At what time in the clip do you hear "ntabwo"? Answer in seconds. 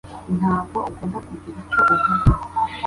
0.37-0.79